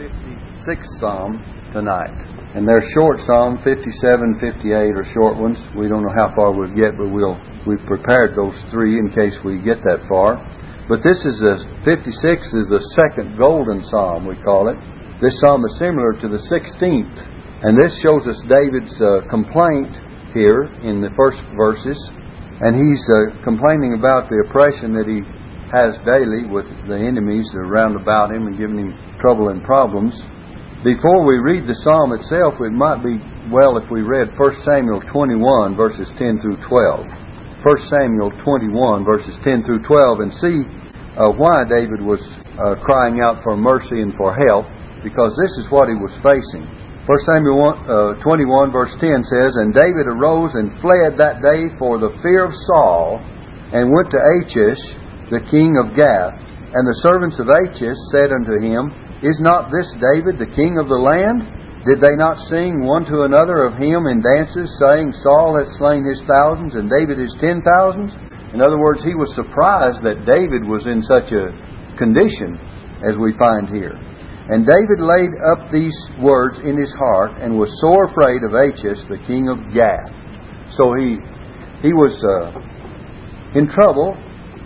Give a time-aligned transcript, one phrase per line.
[0.00, 1.44] 56th Psalm
[1.76, 2.16] tonight.
[2.56, 5.60] And they're short Psalm, 57, 58 are short ones.
[5.76, 7.36] We don't know how far we'll get, but we'll,
[7.68, 10.40] we've prepared those three in case we get that far.
[10.88, 14.78] But this is a, 56 is the second golden Psalm, we call it.
[15.20, 17.60] This Psalm is similar to the 16th.
[17.60, 19.92] And this shows us David's uh, complaint
[20.32, 22.00] here in the first verses.
[22.64, 25.20] And he's uh, complaining about the oppression that he
[25.76, 30.20] has daily with the enemies around about him and giving him trouble and problems.
[30.82, 33.20] Before we read the psalm itself, it might be
[33.52, 37.04] well if we read 1 Samuel 21, verses 10 through 12.
[37.60, 40.64] 1 Samuel 21, verses 10 through 12, and see
[41.20, 42.24] uh, why David was
[42.56, 44.64] uh, crying out for mercy and for help,
[45.04, 46.64] because this is what he was facing.
[47.04, 51.68] 1 Samuel 1, uh, 21, verse 10 says, And David arose and fled that day
[51.76, 53.20] for the fear of Saul,
[53.72, 54.80] and went to Achish,
[55.28, 56.40] the king of Gath.
[56.72, 60.88] And the servants of Achish said unto him, Is not this David the king of
[60.88, 61.44] the land?
[61.84, 66.04] Did they not sing one to another of him in dances, saying, Saul hath slain
[66.04, 68.12] his thousands, and David his ten thousands?
[68.52, 71.52] In other words, he was surprised that David was in such a
[71.96, 72.56] condition
[73.04, 73.96] as we find here.
[74.48, 79.04] And David laid up these words in his heart, and was sore afraid of Achish,
[79.08, 80.10] the king of Gath.
[80.76, 81.20] So he
[81.80, 82.60] he was uh,
[83.56, 84.16] in trouble,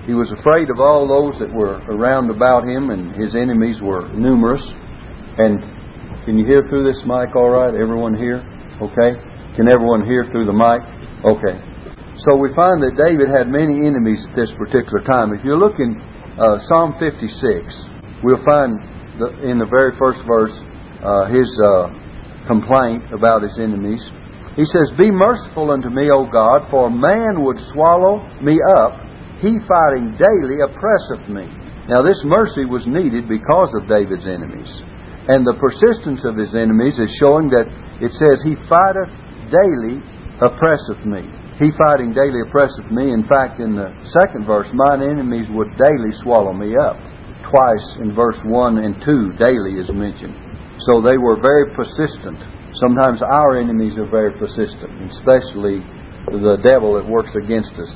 [0.07, 4.05] he was afraid of all those that were around about him, and his enemies were
[4.13, 4.61] numerous.
[5.41, 5.65] And
[6.29, 7.73] can you hear through this mic all right?
[7.73, 8.45] Everyone here?
[8.85, 9.17] Okay?
[9.57, 10.85] Can everyone hear through the mic?
[11.25, 11.57] Okay.
[12.21, 15.33] So we find that David had many enemies at this particular time.
[15.33, 15.97] If you look in
[16.37, 18.77] uh, Psalm 56, we'll find
[19.17, 20.53] the, in the very first verse
[21.01, 21.89] uh, his uh,
[22.45, 24.05] complaint about his enemies.
[24.53, 29.01] He says, Be merciful unto me, O God, for man would swallow me up
[29.41, 31.51] he fighting daily oppresseth me.
[31.89, 34.73] Now, this mercy was needed because of David's enemies.
[35.29, 37.69] And the persistence of his enemies is showing that
[38.01, 39.13] it says, He fighteth
[39.53, 40.01] daily
[40.41, 41.25] oppresseth me.
[41.61, 43.13] He fighting daily oppresseth me.
[43.13, 46.97] In fact, in the second verse, mine enemies would daily swallow me up.
[47.53, 50.35] Twice in verse 1 and 2, daily is mentioned.
[50.89, 52.41] So they were very persistent.
[52.81, 55.85] Sometimes our enemies are very persistent, especially
[56.27, 57.93] the devil that works against us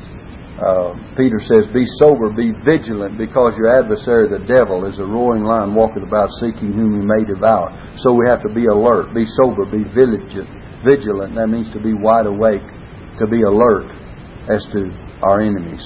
[0.58, 5.44] uh, Peter says, Be sober, be vigilant, because your adversary, the devil, is a roaring
[5.44, 7.70] lion walking about seeking whom he may devour.
[7.98, 10.50] So we have to be alert, be sober, be vigilant.
[10.82, 12.66] Vigilant, that means to be wide awake,
[13.18, 13.86] to be alert
[14.50, 14.91] as to
[15.22, 15.82] our enemies.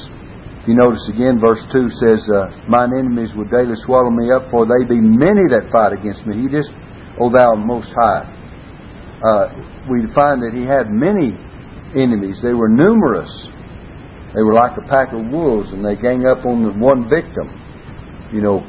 [0.66, 4.64] You notice again, verse 2 says, uh, Mine enemies would daily swallow me up, for
[4.64, 6.40] they be many that fight against me.
[6.40, 6.72] He just,
[7.20, 8.24] O thou most high.
[9.20, 9.46] Uh,
[9.90, 11.34] we find that he had many
[11.98, 12.40] enemies.
[12.40, 13.28] They were numerous.
[14.34, 17.52] They were like a pack of wolves, and they gang up on the one victim.
[18.32, 18.64] You know,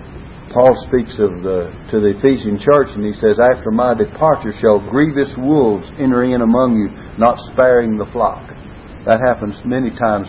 [0.53, 4.79] Paul speaks of the to the Ephesian church, and he says, "After my departure shall
[4.79, 8.43] grievous wolves enter in among you, not sparing the flock."
[9.05, 10.27] That happens many times,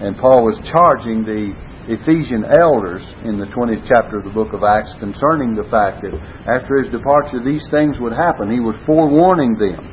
[0.00, 1.52] and Paul was charging the
[1.88, 6.14] Ephesian elders in the 20th chapter of the book of Acts concerning the fact that
[6.46, 8.50] after his departure these things would happen.
[8.50, 9.86] He was forewarning them.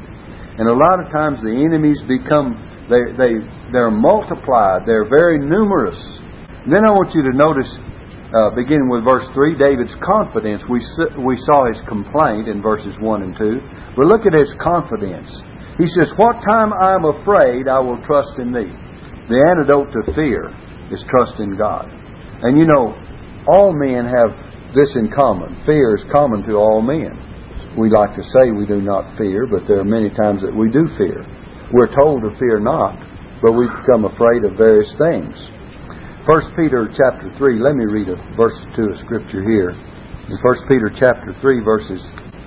[0.58, 2.58] And a lot of times the enemies become
[2.90, 3.34] they they
[3.74, 4.86] they're multiplied.
[4.86, 5.98] They're very numerous.
[6.70, 7.74] Then I want you to notice,
[8.32, 10.64] uh, beginning with verse 3, David's confidence.
[10.70, 10.80] We,
[11.26, 13.98] we saw his complaint in verses 1 and 2.
[13.98, 15.34] But look at his confidence.
[15.78, 18.72] He says, What time I am afraid, I will trust in thee.
[19.28, 20.54] The antidote to fear
[20.92, 21.90] is trust in God.
[21.90, 22.94] And you know,
[23.48, 24.32] all men have
[24.76, 25.64] this in common.
[25.66, 27.76] Fear is common to all men.
[27.78, 30.70] We like to say we do not fear, but there are many times that we
[30.70, 31.26] do fear.
[31.74, 32.94] We're told to fear not,
[33.44, 35.36] but we become afraid of various things.
[36.26, 37.60] First Peter chapter three.
[37.60, 39.76] Let me read a verse to a scripture here.
[40.32, 42.00] In First Peter chapter three, verses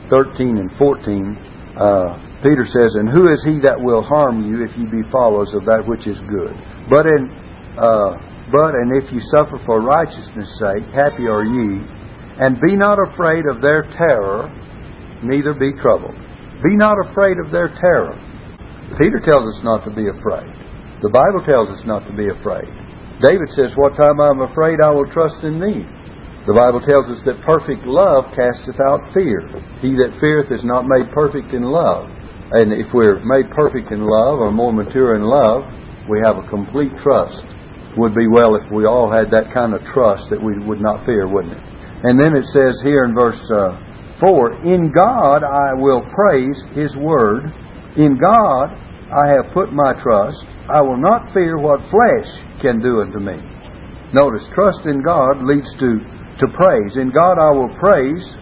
[0.09, 1.37] thirteen and fourteen,
[1.77, 5.53] uh, Peter says, "And who is he that will harm you if you be followers
[5.53, 6.57] of that which is good?
[6.89, 7.29] But in
[7.77, 8.17] uh,
[8.51, 11.85] but and if you suffer for righteousness' sake, happy are ye.
[12.41, 14.49] And be not afraid of their terror,
[15.23, 16.17] neither be troubled.
[16.65, 18.17] Be not afraid of their terror."
[18.99, 20.56] Peter tells us not to be afraid.
[21.05, 22.73] The Bible tells us not to be afraid.
[23.21, 25.85] David says, What time I am afraid, I will trust in thee.
[26.49, 29.45] The Bible tells us that perfect love casteth out fear.
[29.85, 32.09] He that feareth is not made perfect in love.
[32.53, 35.69] And if we're made perfect in love or more mature in love,
[36.09, 37.45] we have a complete trust.
[37.99, 41.05] Would be well if we all had that kind of trust that we would not
[41.05, 41.65] fear, wouldn't it?
[42.09, 43.77] And then it says here in verse uh,
[44.21, 47.53] 4 In God I will praise His word.
[47.97, 48.77] In God
[49.07, 50.43] I have put my trust.
[50.67, 52.29] I will not fear what flesh
[52.61, 53.39] can do unto me.
[54.13, 56.03] Notice, trust in God leads to,
[56.43, 56.97] to praise.
[56.99, 58.35] In God I will praise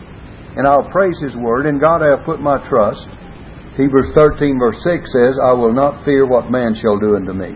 [0.57, 1.67] and I'll praise His word.
[1.67, 3.05] In God I have put my trust.
[3.77, 7.53] Hebrews 13, verse 6 says, I will not fear what man shall do unto me.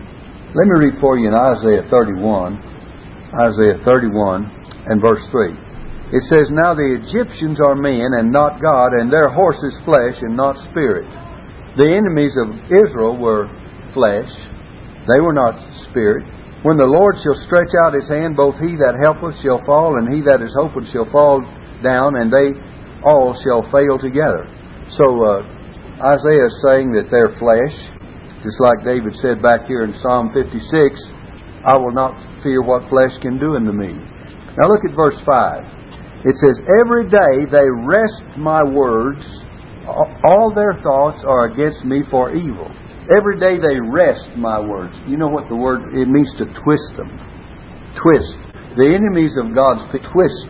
[0.53, 2.59] Let me read for you in Isaiah 31,
[3.39, 4.43] Isaiah 31
[4.85, 5.53] and verse 3.
[6.11, 10.35] It says, Now the Egyptians are men and not God, and their horses flesh and
[10.35, 11.07] not spirit.
[11.77, 13.49] The enemies of Israel were
[13.93, 14.29] flesh,
[15.07, 16.25] they were not spirit.
[16.61, 20.11] When the Lord shall stretch out his hand, both he that helpeth shall fall, and
[20.11, 21.39] he that is hoping shall fall
[21.81, 22.51] down, and they
[23.01, 24.43] all shall fail together.
[24.91, 25.47] So uh,
[26.03, 27.75] Isaiah is saying that they're flesh,
[28.43, 30.59] just like David said back here in Psalm 56,
[31.63, 33.95] I will not fear what flesh can do unto me.
[34.59, 36.27] Now look at verse 5.
[36.27, 39.23] It says, Every day they wrest my words,
[39.89, 42.69] all their thoughts are against me for evil.
[43.09, 44.93] Every day they wrest my words.
[45.07, 47.09] You know what the word, it means to twist them.
[48.01, 48.37] Twist.
[48.77, 50.47] The enemies of God's twist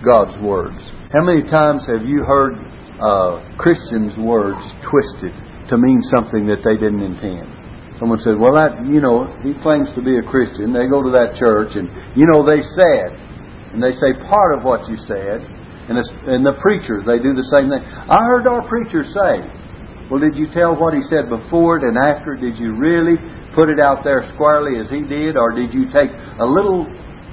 [0.00, 0.80] God's words.
[1.12, 2.56] How many times have you heard
[2.96, 5.34] uh, Christians' words twisted
[5.68, 7.52] to mean something that they didn't intend?
[8.00, 10.72] Someone said, well, that, you know, he claims to be a Christian.
[10.72, 13.12] They go to that church and, you know, they said,
[13.76, 15.44] and they say part of what you said,
[15.90, 15.98] and,
[16.30, 17.82] and the preachers, they do the same thing.
[17.82, 19.42] I heard our preacher say,
[20.06, 22.38] well, did you tell what he said before it and after?
[22.38, 22.42] it?
[22.42, 23.18] Did you really
[23.58, 25.34] put it out there squarely as he did?
[25.34, 26.86] Or did you take a little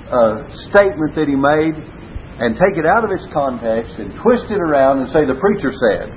[0.09, 1.77] uh, statement that he made
[2.41, 5.69] and take it out of its context and twist it around and say the preacher
[5.69, 6.09] said?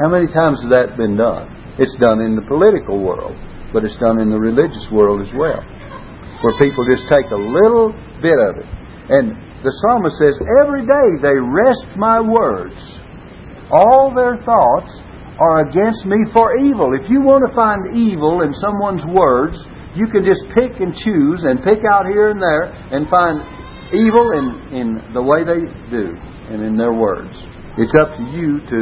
[0.00, 1.76] How many times has that been done?
[1.76, 3.36] It's done in the political world,
[3.72, 5.60] but it's done in the religious world as well,
[6.40, 7.92] where people just take a little
[8.24, 8.68] bit of it.
[9.12, 12.82] And the psalmist says, Every day they wrest my words,
[13.70, 15.00] all their thoughts
[15.38, 16.92] are against me for evil.
[16.92, 21.44] If you want to find evil in someone's words, you can just pick and choose
[21.44, 23.40] and pick out here and there and find
[23.94, 26.16] evil in, in the way they do
[26.50, 27.36] and in their words.
[27.78, 28.80] It's up to you to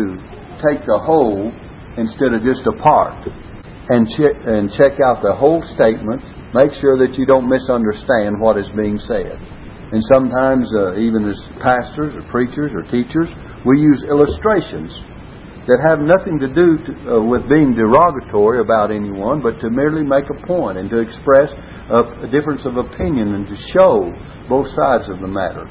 [0.65, 1.53] take the whole
[1.97, 3.29] instead of just a part
[3.91, 6.23] and check, and check out the whole statement.
[6.55, 9.39] Make sure that you don't misunderstand what is being said.
[9.93, 13.27] And sometimes, uh, even as pastors or preachers or teachers,
[13.67, 14.95] we use illustrations
[15.67, 20.03] that have nothing to do to, uh, with being derogatory about anyone, but to merely
[20.03, 21.51] make a point and to express
[21.91, 24.15] a, a difference of opinion and to show
[24.49, 25.67] both sides of the matter.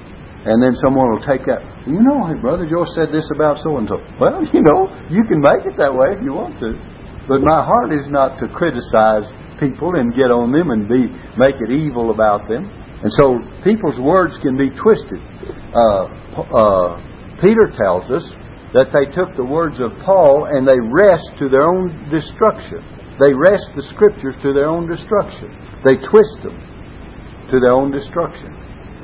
[0.45, 3.75] And then someone will take that, you know, hey, Brother Joe said this about so
[3.75, 3.99] and so.
[4.19, 6.75] Well, you know, you can make it that way if you want to.
[7.27, 9.27] But my heart is not to criticize
[9.59, 12.65] people and get on them and be make it evil about them.
[13.01, 15.19] And so people's words can be twisted.
[15.71, 16.05] Uh,
[16.35, 16.99] uh,
[17.39, 18.27] Peter tells us
[18.73, 22.83] that they took the words of Paul and they wrest to their own destruction.
[23.19, 25.49] They wrest the scriptures to their own destruction.
[25.87, 26.59] They twist them
[27.51, 28.51] to their own destruction.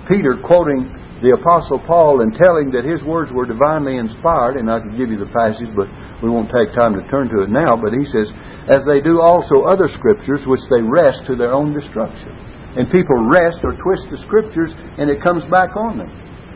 [0.08, 0.92] Peter quoting
[1.24, 5.10] the Apostle Paul and telling that his words were divinely inspired, and I could give
[5.10, 5.88] you the passage, but
[6.22, 8.28] we won't take time to turn to it now, but he says,
[8.70, 12.36] as they do also other scriptures which they wrest to their own destruction.
[12.76, 16.12] And people wrest or twist the scriptures and it comes back on them.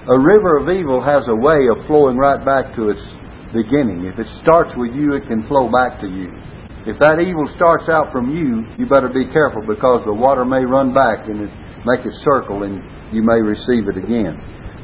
[0.07, 3.01] A river of evil has a way of flowing right back to its
[3.53, 4.05] beginning.
[4.05, 6.33] If it starts with you, it can flow back to you.
[6.87, 10.65] If that evil starts out from you, you better be careful because the water may
[10.65, 11.51] run back and
[11.85, 12.83] make it circle and
[13.13, 14.39] you may receive it again.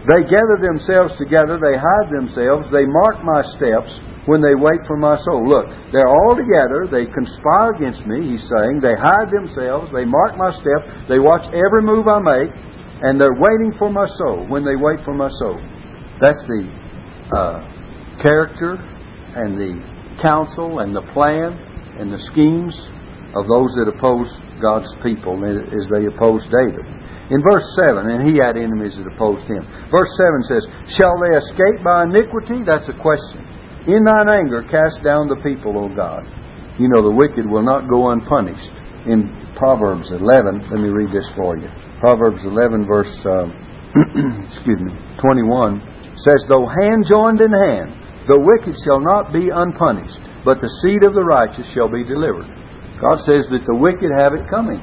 [0.06, 3.98] They gather themselves together, they hide themselves, they mark my steps
[4.30, 5.42] when they wait for my soul.
[5.42, 8.86] Look, they're all together, they conspire against me, he's saying.
[8.86, 12.54] They hide themselves, they mark my steps, they watch every move I make,
[13.02, 15.58] and they're waiting for my soul when they wait for my soul.
[16.22, 16.62] That's the
[17.34, 18.78] uh, character
[19.36, 19.74] and the
[20.22, 21.58] counsel and the plan
[21.98, 22.78] and the schemes
[23.34, 24.30] of those that oppose
[24.62, 26.86] God's people as they oppose David.
[27.32, 29.66] In verse 7, and he had enemies that opposed him.
[29.90, 30.64] Verse 7 says,
[30.94, 32.62] Shall they escape by iniquity?
[32.62, 33.42] That's a question.
[33.90, 36.26] In thine anger cast down the people, O God.
[36.78, 38.72] You know, the wicked will not go unpunished.
[39.08, 41.70] In Proverbs 11, let me read this for you.
[42.00, 43.46] Proverbs 11, verse uh,
[44.52, 44.92] excuse me,
[45.22, 45.82] 21
[46.18, 47.94] says, "Though hand joined in hand,
[48.28, 52.48] the wicked shall not be unpunished, but the seed of the righteous shall be delivered."
[53.00, 54.82] God says that the wicked have it coming,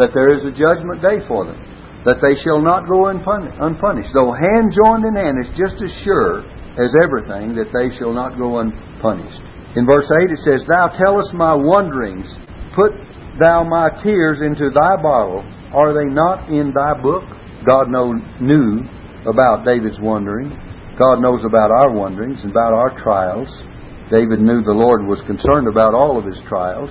[0.00, 1.60] that there is a judgment day for them,
[2.08, 4.12] that they shall not go unpunished.
[4.16, 6.42] Though hand joined in hand is just as sure
[6.80, 9.44] as everything that they shall not go unpunished.
[9.76, 12.32] In verse 8 it says, Thou tellest my wanderings,
[12.74, 12.96] put
[13.38, 17.22] thou my tears into thy bottle, are they not in thy book?
[17.68, 17.92] God
[18.40, 18.88] knew
[19.28, 20.50] about David's wandering.
[20.98, 23.62] God knows about our wanderings and about our trials.
[24.10, 26.90] David knew the Lord was concerned about all of his trials.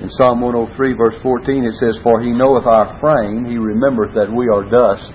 [0.00, 4.30] In Psalm 103, verse 14, it says, For he knoweth our frame, he remembereth that
[4.30, 5.10] we are dust.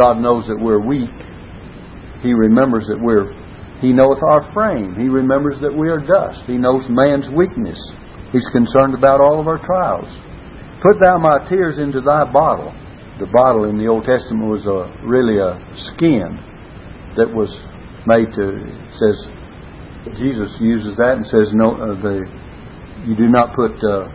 [0.00, 1.12] God knows that we're weak.
[2.22, 3.34] He remembers that we're
[3.82, 4.94] He knoweth our frame.
[4.96, 6.46] He remembers that we are dust.
[6.46, 7.78] He knows man's weakness.
[8.32, 10.08] He's concerned about all of our trials.
[10.80, 12.72] Put thou my tears into thy bottle.
[13.20, 16.40] The bottle in the Old Testament was a, really a skin
[17.16, 17.52] that was
[18.06, 19.28] made to, says,
[20.16, 22.24] Jesus uses that and says, no, uh, the,
[23.06, 24.06] you do not put uh,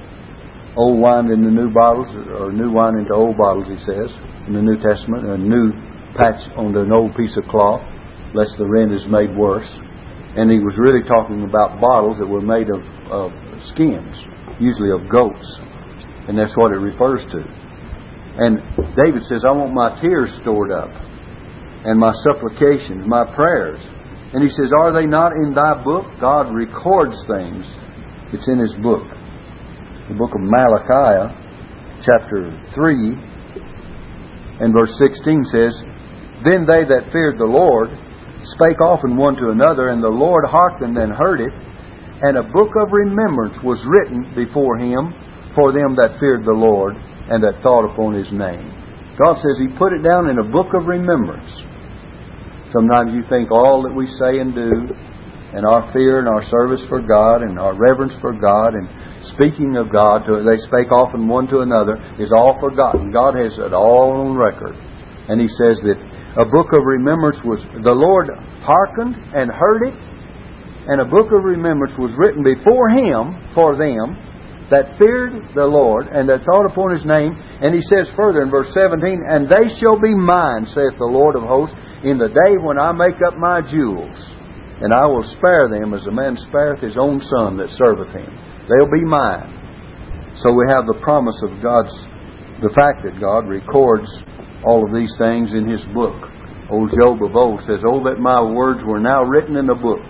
[0.77, 2.07] old wine in the new bottles,
[2.39, 4.09] or new wine into old bottles, he says,
[4.47, 5.73] in the New Testament, a new
[6.15, 7.81] patch on an old piece of cloth,
[8.33, 9.67] lest the rent is made worse.
[10.37, 12.79] And he was really talking about bottles that were made of,
[13.11, 13.31] of
[13.65, 14.21] skins,
[14.59, 15.57] usually of goats.
[16.29, 17.41] And that's what it refers to.
[18.37, 18.61] And
[18.95, 20.91] David says, I want my tears stored up,
[21.83, 23.81] and my supplications, my prayers.
[24.33, 26.05] And he says, Are they not in thy book?
[26.19, 27.65] God records things.
[28.33, 29.07] It's in his book.
[30.09, 31.31] The book of Malachi,
[32.03, 35.79] chapter 3, and verse 16 says,
[36.43, 37.89] Then they that feared the Lord
[38.43, 41.53] spake often one to another, and the Lord hearkened and heard it,
[42.21, 45.13] and a book of remembrance was written before him
[45.55, 48.73] for them that feared the Lord and that thought upon his name.
[49.17, 51.51] God says he put it down in a book of remembrance.
[52.71, 54.93] Sometimes you think all that we say and do,
[55.53, 58.87] and our fear and our service for God and our reverence for God and
[59.23, 63.11] speaking of God, to, they spake often one to another, is all forgotten.
[63.11, 64.75] God has it all on record.
[65.29, 65.99] And he says that
[66.37, 68.29] a book of remembrance was, the Lord
[68.63, 69.95] hearkened and heard it,
[70.87, 74.15] and a book of remembrance was written before him for them
[74.69, 77.35] that feared the Lord and that thought upon his name.
[77.63, 81.35] And he says further in verse 17, And they shall be mine, saith the Lord
[81.35, 84.15] of hosts, in the day when I make up my jewels.
[84.79, 88.29] And I will spare them as a man spareth his own son that serveth him.
[88.69, 89.57] They'll be mine.
[90.37, 91.93] So we have the promise of God's,
[92.61, 94.05] the fact that God records
[94.61, 96.29] all of these things in his book.
[96.69, 100.05] Old Job of old says, Oh, that my words were now written in a book.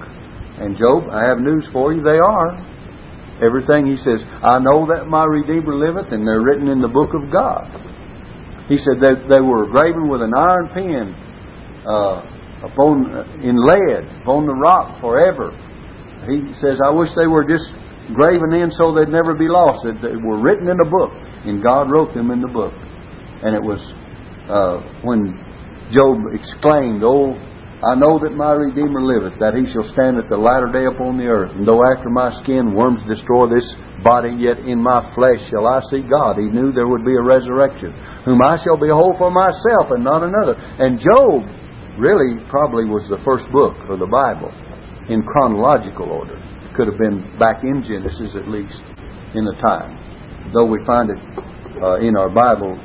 [0.60, 2.60] And Job, I have news for you, they are.
[3.40, 7.14] Everything he says, I know that my Redeemer liveth, and they're written in the book
[7.14, 7.70] of God.
[8.68, 11.16] He said that they were graven with an iron pen
[11.86, 13.06] uh, upon
[13.44, 15.52] in lead upon the rock forever.
[16.26, 17.72] He says, I wish they were just
[18.14, 19.84] graven in so they'd never be lost.
[19.84, 21.12] That they were written in a book,
[21.46, 22.74] and God wrote them in the book.
[23.44, 23.80] And it was
[24.50, 25.38] uh, when
[25.94, 27.38] Job exclaimed, "Oh,
[27.78, 31.22] I know that my Redeemer liveth, that he shall stand at the latter day upon
[31.22, 31.54] the earth.
[31.54, 33.70] And though after my skin worms destroy this
[34.02, 36.42] body, yet in my flesh shall I see God.
[36.42, 37.94] He knew there would be a resurrection,
[38.26, 40.58] whom I shall behold for myself and not another.
[40.58, 41.46] And Job
[41.98, 44.54] really probably was the first book of the Bible
[45.10, 46.38] in chronological order
[46.78, 48.80] could have been back in Genesis at least
[49.34, 49.98] in the time.
[50.54, 51.18] Though we find it
[51.82, 52.78] uh, in our Bible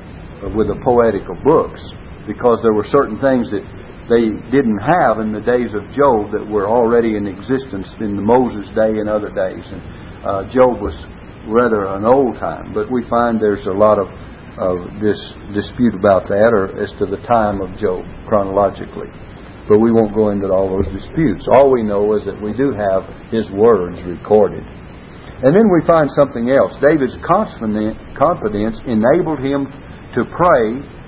[0.56, 1.84] with the poetical books,
[2.26, 3.62] because there were certain things that
[4.08, 8.24] they didn't have in the days of Job that were already in existence in the
[8.24, 9.62] Moses day and other days.
[9.70, 9.82] And
[10.24, 10.96] uh, Job was
[11.46, 14.08] rather an old time, but we find there's a lot of
[14.58, 15.18] of this
[15.54, 19.08] dispute about that, or as to the time of Job chronologically.
[19.68, 21.48] But we won't go into all those disputes.
[21.48, 24.64] All we know is that we do have his words recorded.
[25.42, 26.72] And then we find something else.
[26.82, 29.66] David's confidence enabled him
[30.14, 30.66] to pray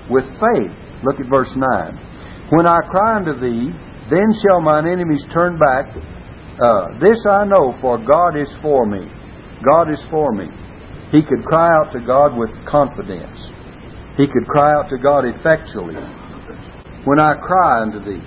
[0.09, 0.71] with faith.
[1.03, 2.49] Look at verse 9.
[2.49, 3.71] When I cry unto thee,
[4.09, 5.95] then shall mine enemies turn back.
[6.59, 9.07] Uh, this I know, for God is for me.
[9.63, 10.47] God is for me.
[11.15, 13.39] He could cry out to God with confidence.
[14.19, 15.95] He could cry out to God effectually.
[17.07, 18.19] When I cry unto thee,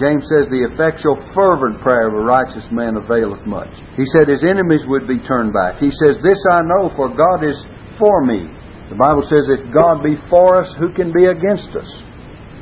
[0.00, 3.68] James says, The effectual, fervent prayer of a righteous man availeth much.
[4.00, 5.76] He said his enemies would be turned back.
[5.76, 7.60] He says, This I know, for God is
[8.00, 8.48] for me.
[8.88, 12.00] The Bible says, If God be for us, who can be against us?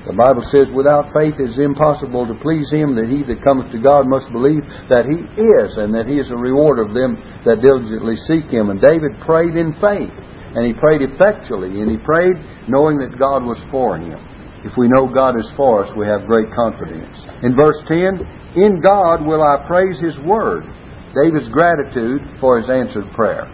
[0.04, 3.73] The Bible says, Without faith it is impossible to please Him, that he that cometh
[3.73, 4.61] to God must believe
[4.92, 7.16] that He is, and that He is a reward of them
[7.49, 8.68] that diligently seek Him.
[8.68, 10.12] And David prayed in faith,
[10.52, 12.37] and he prayed effectually, and he prayed
[12.68, 14.20] knowing that God was for him.
[14.64, 17.25] If we know God is for us, we have great confidence.
[17.42, 20.64] In verse 10, in God will I praise His Word.
[21.12, 23.44] David's gratitude for his answered prayer.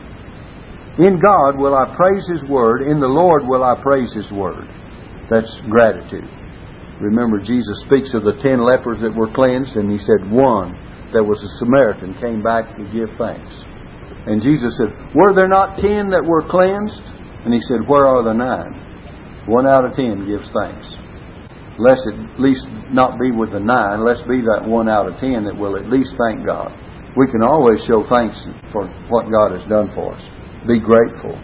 [0.99, 2.83] In God will I praise His Word.
[2.83, 4.69] In the Lord will I praise His Word.
[5.31, 6.29] That's gratitude.
[7.01, 10.77] Remember, Jesus speaks of the ten lepers that were cleansed, and He said one
[11.13, 13.51] that was a Samaritan came back to give thanks.
[14.29, 17.03] And Jesus said, Were there not ten that were cleansed?
[17.45, 19.49] And He said, Where are the nine?
[19.49, 20.87] One out of ten gives thanks.
[21.81, 24.05] Let's at least not be with the nine.
[24.05, 26.77] Let's be that one out of ten that will at least thank God.
[27.17, 28.37] We can always show thanks
[28.71, 30.23] for what God has done for us.
[30.69, 31.35] Be grateful.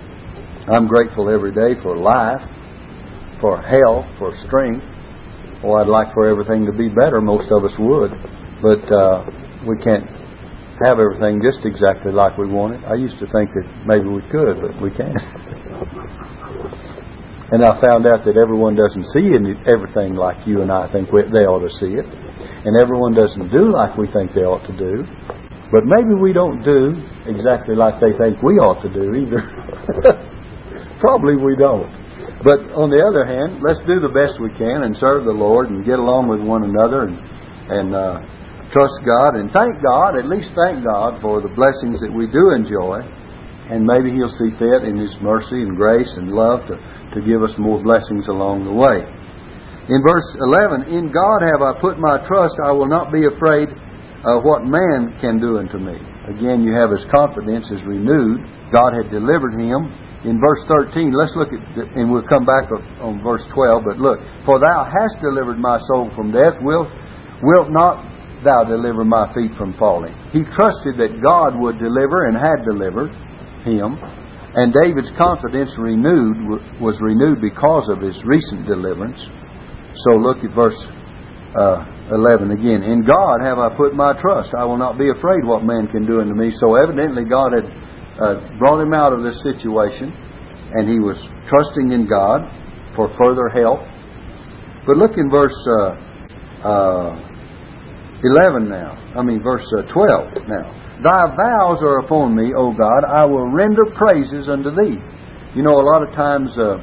[0.69, 2.45] I'm grateful every day for life,
[3.41, 4.85] for health, for strength.
[5.65, 7.21] Oh, I'd like for everything to be better.
[7.21, 8.11] Most of us would.
[8.61, 9.25] But uh,
[9.65, 10.05] we can't
[10.85, 12.85] have everything just exactly like we want it.
[12.85, 15.17] I used to think that maybe we could, but we can't.
[17.53, 19.33] and I found out that everyone doesn't see
[19.65, 22.05] everything like you and I think they ought to see it.
[22.05, 25.09] And everyone doesn't do like we think they ought to do.
[25.73, 26.95] But maybe we don't do
[27.27, 29.41] exactly like they think we ought to do either.
[31.01, 32.06] Probably we don't.
[32.47, 35.67] But on the other hand, let's do the best we can and serve the Lord
[35.67, 37.19] and get along with one another and,
[37.75, 38.23] and uh,
[38.71, 42.55] trust God and thank God, at least thank God for the blessings that we do
[42.55, 43.03] enjoy.
[43.67, 47.43] And maybe He'll see fit in His mercy and grace and love to, to give
[47.43, 49.03] us more blessings along the way.
[49.91, 53.75] In verse 11, In God have I put my trust, I will not be afraid
[54.23, 55.99] of what man can do unto me.
[56.31, 58.38] Again, you have his confidence is renewed.
[58.71, 59.91] God had delivered him.
[60.26, 61.62] In verse 13, let's look at,
[61.95, 62.66] and we'll come back
[62.99, 66.90] on verse 12, but look, For thou hast delivered my soul from death, wilt,
[67.47, 68.02] wilt not
[68.42, 70.14] thou deliver my feet from falling.
[70.35, 73.14] He trusted that God would deliver and had delivered
[73.62, 74.02] him.
[74.59, 79.21] And David's confidence renewed was renewed because of his recent deliverance.
[79.95, 80.80] So look at verse
[81.54, 82.83] uh, 11 again.
[82.83, 84.54] In God have I put my trust.
[84.59, 86.50] I will not be afraid what man can do unto me.
[86.50, 87.68] So evidently God had
[88.21, 90.13] uh, brought him out of this situation,
[90.73, 92.49] and he was trusting in God
[92.95, 93.81] for further help.
[94.87, 97.33] But look in verse uh, uh
[98.23, 98.97] 11 now.
[99.15, 101.01] I mean, verse uh, 12 now.
[101.03, 103.05] Thy vows are upon me, O God.
[103.05, 104.97] I will render praises unto thee.
[105.55, 106.79] You know, a lot of times uh,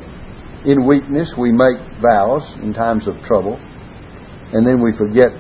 [0.66, 3.58] in weakness we make vows in times of trouble,
[4.54, 5.32] and then we forget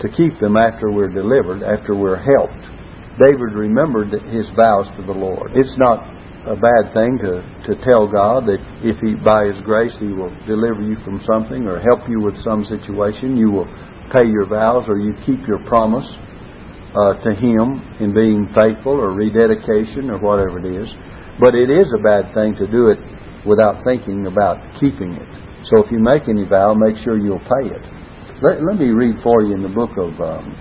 [0.00, 2.65] to keep them after we're delivered, after we're helped.
[3.18, 5.52] David remembered his vows to the Lord.
[5.54, 9.96] It's not a bad thing to, to tell God that if He, by His grace,
[9.98, 13.66] He will deliver you from something or help you with some situation, you will
[14.14, 16.06] pay your vows or you keep your promise
[16.94, 20.88] uh, to Him in being faithful or rededication or whatever it is.
[21.42, 23.02] But it is a bad thing to do it
[23.44, 25.28] without thinking about keeping it.
[25.66, 27.82] So if you make any vow, make sure you'll pay it.
[28.40, 30.54] Let, let me read for you in the book of um,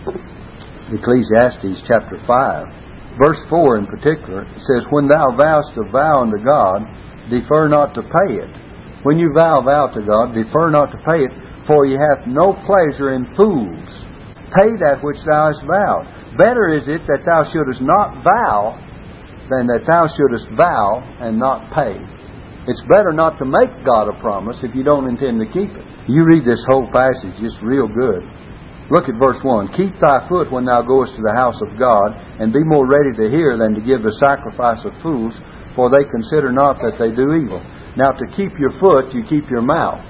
[0.94, 4.46] Ecclesiastes, chapter 5, verse 4 in particular.
[4.58, 6.86] Says, When thou vowest a vow unto God,
[7.30, 8.52] defer not to pay it.
[9.02, 11.34] When you vow a vow to God, defer not to pay it,
[11.66, 13.90] for he hath no pleasure in fools.
[14.54, 16.38] Pay that which thou hast vowed.
[16.38, 18.78] Better is it that thou shouldest not vow
[19.50, 21.98] than that thou shouldest vow and not pay.
[22.68, 25.86] It's better not to make God a promise if you don't intend to keep it.
[26.10, 28.26] You read this whole passage, it's real good.
[28.94, 29.74] Look at verse 1.
[29.74, 33.18] Keep thy foot when thou goest to the house of God, and be more ready
[33.18, 35.34] to hear than to give the sacrifice of fools,
[35.74, 37.66] for they consider not that they do evil.
[37.98, 40.06] Now, to keep your foot, you keep your mouth.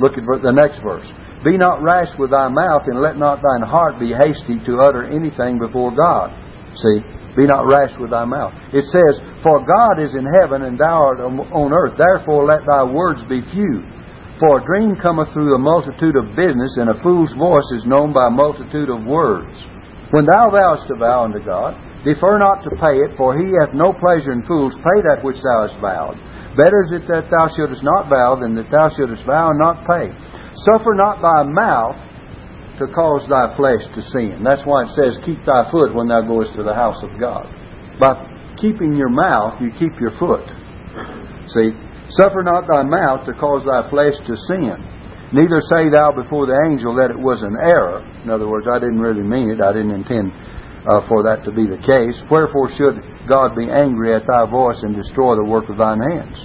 [0.00, 1.06] Look at the next verse.
[1.44, 5.04] Be not rash with thy mouth, and let not thine heart be hasty to utter
[5.04, 6.32] anything before God.
[6.72, 6.98] See,
[7.36, 8.54] be not rash with thy mouth.
[8.72, 11.98] It says, For God is in heaven, and thou art on earth.
[11.98, 13.84] Therefore let thy words be few.
[14.42, 18.10] For a dream cometh through a multitude of business, and a fool's voice is known
[18.10, 19.54] by a multitude of words.
[20.10, 23.70] When thou vowest a vow unto God, defer not to pay it, for he hath
[23.70, 24.74] no pleasure in fools.
[24.74, 26.18] Pay that which thou hast vowed.
[26.58, 29.86] Better is it that thou shouldest not vow than that thou shouldest vow and not
[29.86, 30.10] pay.
[30.66, 31.94] Suffer not thy mouth
[32.82, 34.42] to cause thy flesh to sin.
[34.42, 37.46] That's why it says, Keep thy foot when thou goest to the house of God.
[38.02, 38.18] By
[38.58, 40.50] keeping your mouth, you keep your foot.
[41.46, 41.91] See?
[42.16, 44.76] Suffer not thy mouth to cause thy flesh to sin.
[45.32, 48.04] Neither say thou before the angel that it was an error.
[48.20, 49.64] In other words, I didn't really mean it.
[49.64, 50.28] I didn't intend
[50.84, 52.20] uh, for that to be the case.
[52.28, 56.36] Wherefore should God be angry at thy voice and destroy the work of thine hands?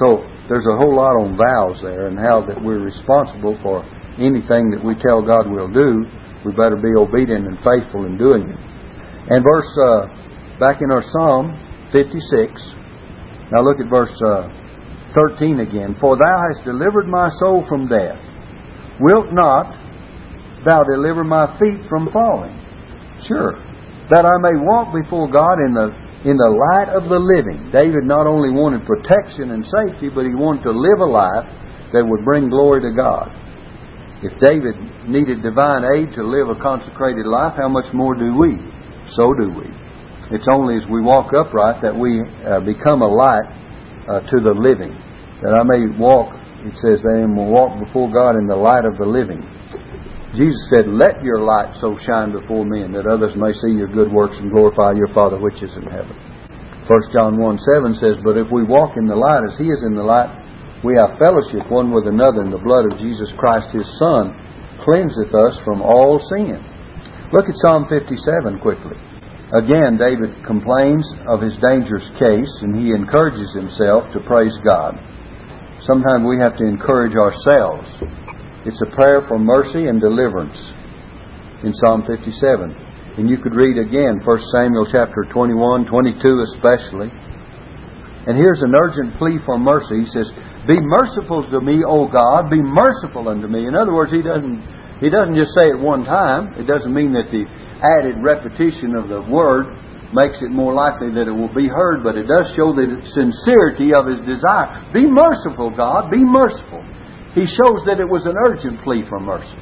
[0.00, 3.84] So there's a whole lot on vows there and how that we're responsible for
[4.16, 6.08] anything that we tell God we'll do.
[6.48, 8.60] We better be obedient and faithful in doing it.
[9.28, 10.08] And verse uh,
[10.56, 11.52] back in our Psalm
[11.92, 13.52] 56.
[13.52, 14.48] Now look at verse uh,
[15.14, 15.96] 13 again.
[16.00, 18.20] For thou hast delivered my soul from death.
[19.00, 19.76] Wilt not
[20.64, 22.58] thou deliver my feet from falling?
[23.26, 23.60] Sure
[24.12, 25.88] that I may walk before God in the
[26.22, 27.72] in the light of the living.
[27.74, 31.48] David not only wanted protection and safety, but he wanted to live a life
[31.90, 33.26] that would bring glory to God.
[34.22, 34.78] If David
[35.10, 38.54] needed divine aid to live a consecrated life, how much more do we?
[39.10, 39.66] So do we.
[40.30, 43.50] It's only as we walk upright that we uh, become a light
[44.08, 44.92] uh, to the living.
[45.42, 48.98] That I may walk, it says, they will walk before God in the light of
[48.98, 49.42] the living.
[50.34, 54.10] Jesus said, Let your light so shine before men that others may see your good
[54.10, 56.16] works and glorify your Father which is in heaven.
[56.88, 59.84] 1 John 1 7 says, But if we walk in the light as he is
[59.84, 60.32] in the light,
[60.82, 64.34] we have fellowship one with another, and the blood of Jesus Christ his Son
[64.82, 66.58] cleanseth us from all sin.
[67.32, 68.96] Look at Psalm 57 quickly.
[69.52, 74.96] Again, David complains of his dangerous case and he encourages himself to praise God.
[75.84, 77.98] Sometimes we have to encourage ourselves.
[78.64, 80.56] It's a prayer for mercy and deliverance
[81.64, 82.72] in Psalm 57.
[83.18, 87.12] And you could read again 1 Samuel chapter 21, 22 especially.
[88.24, 90.00] And here's an urgent plea for mercy.
[90.00, 90.32] He says,
[90.66, 93.66] Be merciful to me, O God, be merciful unto me.
[93.66, 94.64] In other words, he doesn't
[95.02, 96.54] he doesn't just say it one time.
[96.54, 97.42] It doesn't mean that the
[97.82, 99.66] added repetition of the word
[100.14, 103.92] makes it more likely that it will be heard, but it does show the sincerity
[103.96, 104.86] of his desire.
[104.92, 106.84] Be merciful, God, be merciful.
[107.34, 109.56] He shows that it was an urgent plea for mercy.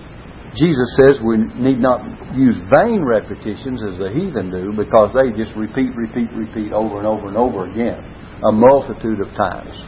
[0.58, 2.02] Jesus says we need not
[2.34, 7.06] use vain repetitions as the heathen do because they just repeat, repeat, repeat over and
[7.06, 8.02] over and over again
[8.42, 9.78] a multitude of times.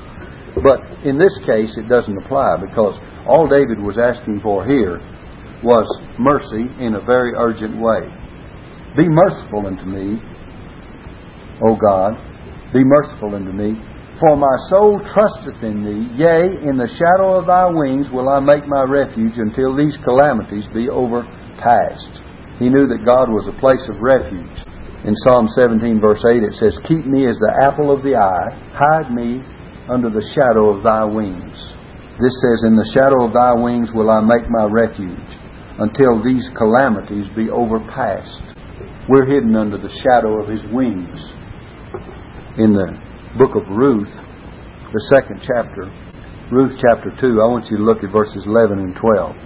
[0.63, 2.95] But in this case, it doesn't apply because
[3.27, 5.03] all David was asking for here
[5.63, 5.87] was
[6.19, 8.11] mercy in a very urgent way.
[8.97, 10.21] Be merciful unto me,
[11.63, 12.19] O God,
[12.73, 13.79] be merciful unto me.
[14.21, 18.41] For my soul trusteth in thee, yea, in the shadow of thy wings will I
[18.41, 22.11] make my refuge until these calamities be overpast.
[22.59, 24.63] He knew that God was a place of refuge.
[25.03, 28.55] In Psalm 17, verse 8, it says, Keep me as the apple of the eye,
[28.71, 29.43] hide me
[29.89, 31.59] under the shadow of thy wings.
[32.21, 35.42] This says, In the shadow of thy wings will I make my refuge
[35.79, 38.43] until these calamities be overpassed.
[39.09, 41.21] We're hidden under the shadow of his wings.
[42.59, 42.93] In the
[43.39, 44.13] book of Ruth,
[44.93, 45.89] the second chapter,
[46.51, 49.37] Ruth chapter 2, I want you to look at verses 11 and 12.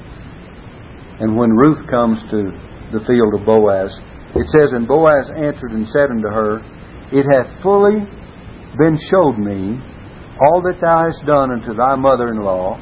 [1.20, 2.50] And when Ruth comes to
[2.92, 3.98] the field of Boaz,
[4.34, 6.58] it says, And Boaz answered and said unto her,
[7.12, 8.00] It hath fully
[8.76, 9.80] been showed me
[10.42, 12.76] all that thou hast done unto thy mother in law,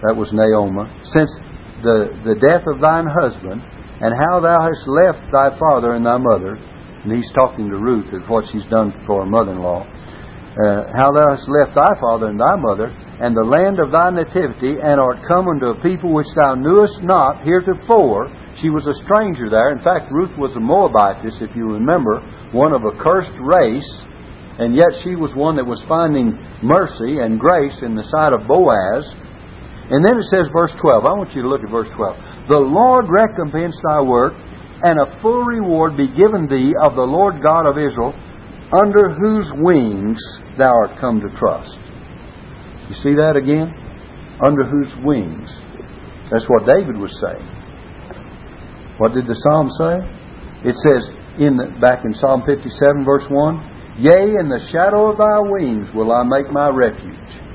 [0.00, 1.36] that was Naomi, since
[1.82, 3.62] the, the death of thine husband,
[4.00, 6.54] and how thou hast left thy father and thy mother.
[6.54, 9.86] And he's talking to Ruth of what she's done for her mother in law.
[10.58, 12.90] Uh, how thou hast left thy father and thy mother,
[13.22, 17.02] and the land of thy nativity, and art come unto a people which thou knewest
[17.02, 18.26] not heretofore.
[18.54, 19.70] She was a stranger there.
[19.70, 22.18] In fact, Ruth was a Moabitess, if you remember,
[22.50, 23.86] one of a cursed race,
[24.58, 28.48] and yet she was one that was finding mercy and grace in the sight of
[28.48, 29.14] Boaz.
[29.90, 31.04] And then it says, verse 12.
[31.04, 32.48] I want you to look at verse 12.
[32.48, 34.34] The Lord recompense thy work,
[34.84, 38.12] and a full reward be given thee of the Lord God of Israel,
[38.68, 40.20] under whose wings
[40.58, 41.72] thou art come to trust.
[42.90, 43.72] You see that again?
[44.44, 45.48] Under whose wings.
[46.30, 47.48] That's what David was saying.
[48.98, 50.68] What did the psalm say?
[50.68, 51.08] It says
[51.40, 55.88] in the, back in Psalm 57, verse 1, Yea, in the shadow of thy wings
[55.94, 57.47] will I make my refuge.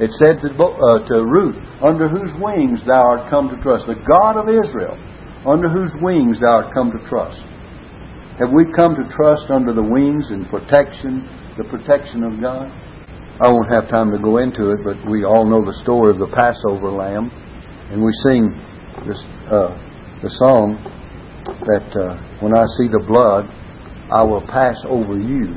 [0.00, 3.86] It said to, uh, to Ruth, Under whose wings thou art come to trust.
[3.86, 4.98] The God of Israel,
[5.46, 7.42] under whose wings thou art come to trust.
[8.42, 12.66] Have we come to trust under the wings and protection, the protection of God?
[13.38, 16.18] I won't have time to go into it, but we all know the story of
[16.18, 17.30] the Passover lamb.
[17.90, 18.50] And we sing
[19.06, 19.78] this, uh,
[20.22, 20.82] the song
[21.70, 23.46] that uh, when I see the blood,
[24.10, 25.54] I will pass over you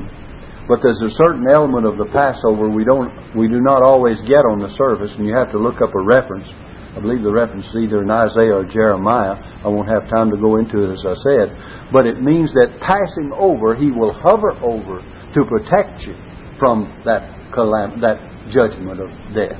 [0.68, 4.44] but there's a certain element of the Passover we don't we do not always get
[4.44, 6.46] on the surface, and you have to look up a reference.
[6.92, 9.36] I believe the reference is either in Isaiah or Jeremiah.
[9.64, 11.46] I won't have time to go into it as I said.
[11.92, 16.16] But it means that passing over, he will hover over to protect you
[16.58, 18.20] from that calam- that
[18.52, 19.56] judgment of death.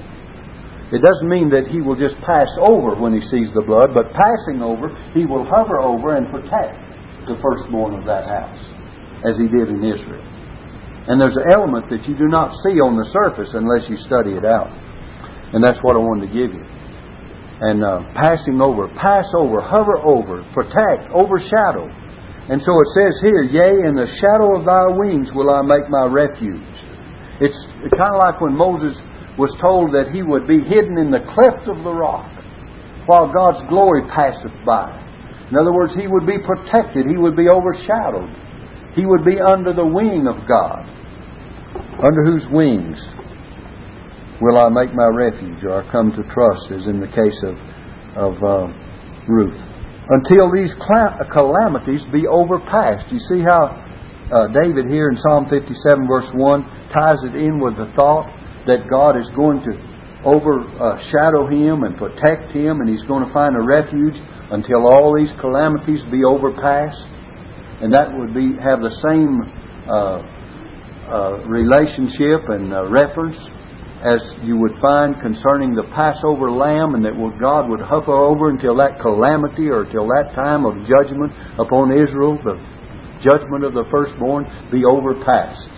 [0.93, 4.13] It doesn't mean that he will just pass over when he sees the blood, but
[4.13, 6.81] passing over, he will hover over and protect
[7.29, 8.61] the firstborn of that house,
[9.29, 10.25] as he did in Israel.
[11.09, 14.37] And there's an element that you do not see on the surface unless you study
[14.37, 14.69] it out.
[15.57, 16.61] And that's what I wanted to give you.
[17.65, 21.89] And uh, passing over, pass over, hover over, protect, overshadow.
[22.53, 25.89] And so it says here, Yea, in the shadow of thy wings will I make
[25.89, 26.61] my refuge.
[27.41, 27.57] It's
[27.97, 29.01] kind of like when Moses
[29.41, 32.29] was told that he would be hidden in the cleft of the rock
[33.09, 34.93] while God's glory passeth by.
[35.49, 38.29] In other words, he would be protected, he would be overshadowed,
[38.93, 40.98] he would be under the wing of God.
[42.03, 43.03] Under whose wings
[44.41, 47.59] will I make my refuge, or I come to trust, as in the case of,
[48.15, 48.69] of uh,
[49.27, 49.61] Ruth?
[50.09, 53.11] Until these calamities be overpassed.
[53.11, 53.83] You see how
[54.31, 56.63] uh, David here in Psalm 57, verse 1,
[56.95, 58.31] ties it in with the thought
[58.67, 59.75] that God is going to
[60.25, 65.33] overshadow him and protect him, and he's going to find a refuge until all these
[65.41, 67.07] calamities be overpassed.
[67.83, 69.43] And that would be have the same
[69.91, 70.38] uh,
[71.09, 73.39] uh, relationship and uh, reference
[74.05, 78.77] as you would find concerning the Passover lamb, and that God would hover over until
[78.79, 82.63] that calamity or till that time of judgment upon Israel, the
[83.19, 85.71] judgment of the firstborn, be overpassed.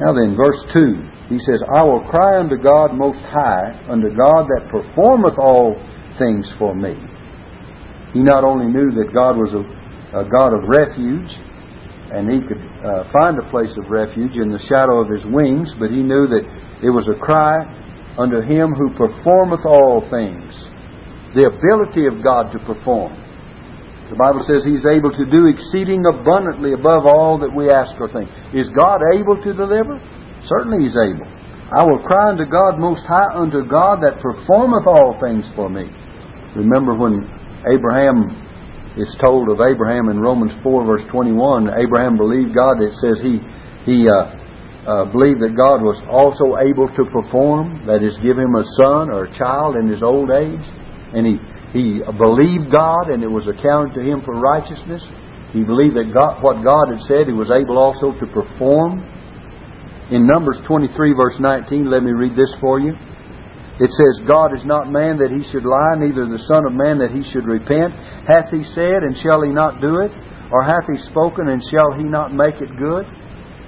[0.00, 4.48] Now then, verse 2, he says, I will cry unto God most high, unto God
[4.48, 5.76] that performeth all
[6.16, 6.96] things for me.
[8.16, 9.64] He not only knew that God was a,
[10.16, 11.28] a God of refuge,
[12.12, 15.74] and he could uh, find a place of refuge in the shadow of his wings,
[15.74, 16.44] but he knew that
[16.84, 17.64] it was a cry
[18.20, 20.52] unto him who performeth all things.
[21.32, 23.16] The ability of God to perform.
[24.12, 28.12] The Bible says He's able to do exceeding abundantly above all that we ask or
[28.12, 28.28] think.
[28.52, 29.96] Is God able to deliver?
[30.44, 31.24] Certainly He's able.
[31.72, 35.88] I will cry unto God most high, unto God that performeth all things for me.
[36.52, 37.24] Remember when
[37.64, 38.36] Abraham
[38.96, 42.82] is told of Abraham in Romans 4, verse 21, Abraham believed God.
[42.82, 43.40] It says he,
[43.88, 44.36] he uh,
[44.84, 49.08] uh, believed that God was also able to perform, that is, give him a son
[49.08, 50.64] or a child in his old age.
[51.12, 51.36] And he
[51.72, 55.02] he believed God and it was accounted to him for righteousness.
[55.56, 59.00] He believed that God, what God had said, he was able also to perform.
[60.12, 62.92] In Numbers 23, verse 19, let me read this for you.
[63.80, 67.00] It says, God is not man that he should lie, neither the Son of man
[67.00, 67.96] that he should repent.
[68.28, 70.12] Hath he said, and shall he not do it?
[70.52, 73.08] Or hath he spoken, and shall he not make it good?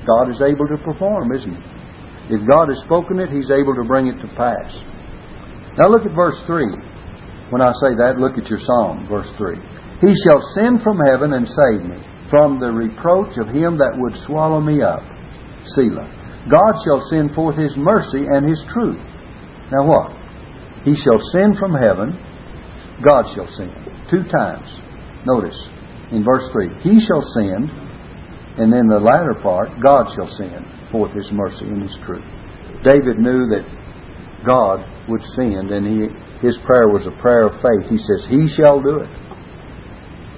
[0.04, 2.36] God is able to perform, isn't he?
[2.36, 4.72] If God has spoken it, he's able to bring it to pass.
[5.80, 7.48] Now look at verse 3.
[7.48, 9.56] When I say that, look at your psalm, verse 3.
[10.04, 14.16] He shall send from heaven and save me from the reproach of him that would
[14.16, 15.04] swallow me up.
[15.64, 16.08] Selah.
[16.48, 19.00] God shall send forth his mercy and his truth.
[19.72, 20.12] Now what?
[20.84, 22.18] He shall send from heaven.
[23.02, 23.72] God shall send.
[24.10, 24.68] Two times.
[25.24, 25.56] Notice
[26.12, 26.82] in verse 3.
[26.82, 27.70] He shall send,
[28.58, 32.24] and then the latter part, God shall send forth his mercy and his truth.
[32.84, 33.64] David knew that
[34.46, 36.08] God would send, and he
[36.44, 37.88] his prayer was a prayer of faith.
[37.88, 39.08] He says, He shall do it.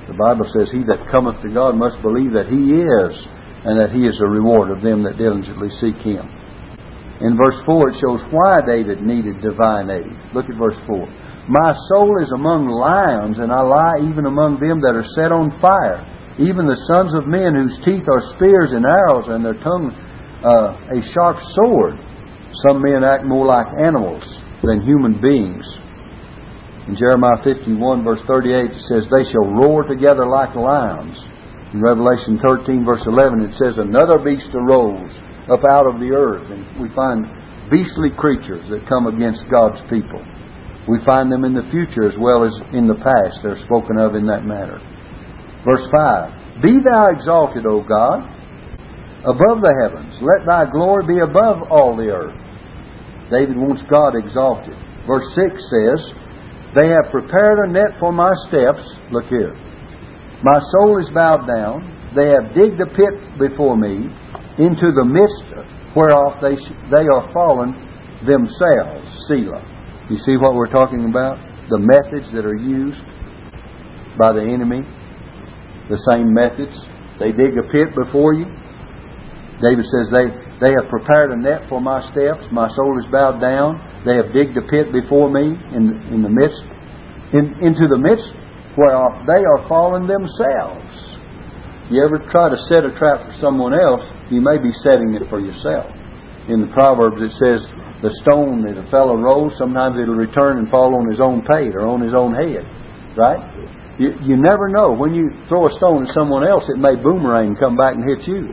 [0.06, 3.26] The Bible says, He that cometh to God must believe that He is,
[3.66, 6.30] and that He is a reward of them that diligently seek Him.
[7.20, 10.12] In verse 4, it shows why David needed divine aid.
[10.35, 11.09] Look at verse 4.
[11.48, 15.57] My soul is among lions, and I lie even among them that are set on
[15.57, 16.05] fire,
[16.37, 19.96] even the sons of men whose teeth are spears and arrows, and their tongue
[20.44, 21.96] uh, a sharp sword.
[22.68, 24.29] Some men act more like animals
[24.61, 25.64] than human beings.
[26.88, 31.16] In Jeremiah 51, verse 38, it says, They shall roar together like lions.
[31.72, 35.18] In Revelation 13, verse 11, it says, Another beast arose
[35.50, 36.50] up out of the earth.
[36.50, 37.26] And we find
[37.70, 40.22] beastly creatures that come against God's people.
[40.88, 43.42] We find them in the future as well as in the past.
[43.42, 44.78] They're spoken of in that manner.
[45.64, 48.22] Verse 5 Be thou exalted, O God,
[49.26, 50.22] above the heavens.
[50.22, 52.38] Let thy glory be above all the earth.
[53.30, 54.78] David wants God exalted.
[55.06, 56.14] Verse 6 says,
[56.76, 58.85] they have prepared a net for my steps.
[59.11, 59.56] Look here.
[60.44, 61.88] My soul is bowed down.
[62.14, 64.12] They have digged a pit before me,
[64.58, 65.44] into the midst
[65.96, 66.56] whereof they,
[66.88, 67.72] they are fallen
[68.24, 69.04] themselves.
[69.28, 69.64] Selah.
[70.08, 71.38] You see what we're talking about?
[71.68, 73.00] The methods that are used
[74.16, 74.84] by the enemy.
[75.88, 76.78] The same methods.
[77.18, 78.46] They dig a pit before you.
[79.60, 80.28] David says, they,
[80.60, 82.44] they have prepared a net for my steps.
[82.52, 83.80] My soul is bowed down.
[84.04, 86.62] They have digged a pit before me in, in the midst,
[87.32, 88.32] in, into the midst
[88.76, 91.15] whereof they are fallen themselves.
[91.90, 95.29] You ever try to set a trap for someone else, you may be setting it
[95.31, 95.87] for yourself.
[96.49, 97.62] In the Proverbs it says,
[98.03, 101.75] the stone that a fellow rolls, sometimes it'll return and fall on his own pate
[101.75, 102.66] or on his own head.
[103.16, 103.40] Right?
[103.99, 104.92] You, you never know.
[104.92, 108.05] When you throw a stone at someone else, it may boomerang and come back and
[108.05, 108.53] hit you.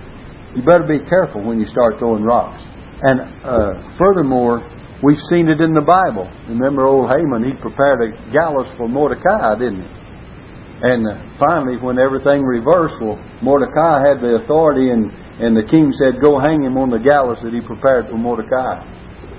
[0.55, 2.63] You better be careful when you start throwing rocks.
[3.01, 4.63] And uh, furthermore,
[5.03, 6.31] We've seen it in the Bible.
[6.47, 10.02] Remember old Haman, he prepared a gallows for Mordecai, didn't he?
[10.83, 11.07] And
[11.39, 15.07] finally, when everything reversed, well, Mordecai had the authority, and,
[15.39, 18.83] and the king said, Go hang him on the gallows that he prepared for Mordecai.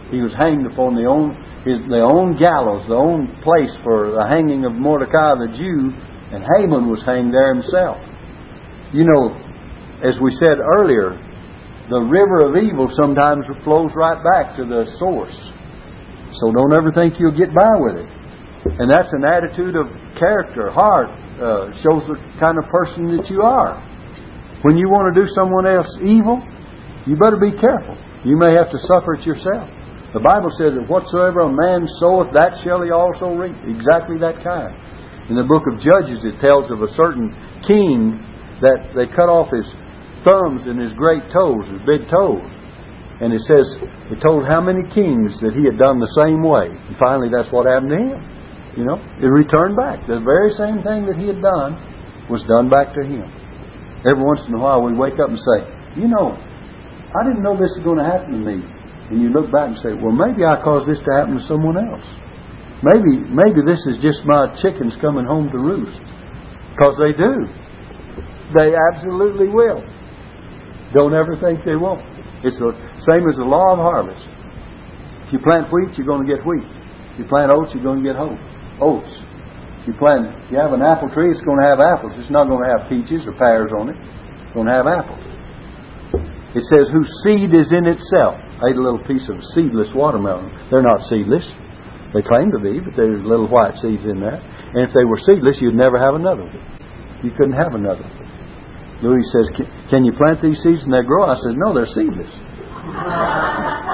[0.08, 1.36] He was hanged upon the own,
[1.68, 5.92] his, the own gallows, the own place for the hanging of Mordecai the Jew,
[6.32, 8.00] and Haman was hanged there himself.
[8.96, 9.36] You know,
[10.00, 11.12] as we said earlier,
[11.92, 15.36] the river of evil sometimes flows right back to the source.
[16.40, 18.08] So don't ever think you'll get by with it.
[18.64, 23.42] And that's an attitude of character, heart, uh, shows the kind of person that you
[23.42, 23.76] are.
[24.62, 26.40] When you want to do someone else evil,
[27.04, 28.00] you better be careful.
[28.24, 29.68] You may have to suffer it yourself.
[30.16, 33.52] The Bible says that whatsoever a man soweth, that shall he also reap.
[33.68, 34.72] Exactly that kind.
[35.28, 37.36] In the book of Judges, it tells of a certain
[37.68, 38.16] king
[38.64, 39.68] that they cut off his
[40.24, 42.46] thumbs and his great toes, his big toes.
[43.20, 43.76] And it says,
[44.08, 46.72] it told how many kings that he had done the same way.
[46.72, 48.33] And finally, that's what happened to him.
[48.76, 50.06] You know, it returned back.
[50.06, 51.78] The very same thing that he had done
[52.26, 53.22] was done back to him.
[54.02, 55.58] Every once in a while, we wake up and say,
[55.96, 58.58] you know, I didn't know this was going to happen to me.
[59.10, 61.78] And you look back and say, well, maybe I caused this to happen to someone
[61.78, 62.04] else.
[62.82, 66.00] Maybe, maybe this is just my chickens coming home to roost.
[66.74, 67.46] Because they do.
[68.58, 69.86] They absolutely will.
[70.92, 72.02] Don't ever think they won't.
[72.42, 74.26] It's the same as the law of harvest.
[75.26, 76.66] If you plant wheat, you're going to get wheat.
[77.14, 78.53] If you plant oats, you're going to get oats.
[78.80, 82.12] If you plant, you have an apple tree, it's going to have apples.
[82.16, 83.96] It's not going to have peaches or pears on it.
[84.00, 85.24] It's going to have apples.
[86.54, 88.38] It says, whose seed is in itself.
[88.62, 90.50] I ate a little piece of seedless watermelon.
[90.70, 91.50] They're not seedless.
[92.14, 94.38] They claim to be, but there's little white seeds in there.
[94.38, 96.62] And if they were seedless, you'd never have another one.
[97.22, 99.02] You couldn't have another one.
[99.02, 99.50] Louis says,
[99.90, 101.26] Can you plant these seeds and they grow?
[101.26, 102.32] I said, No, they're seedless.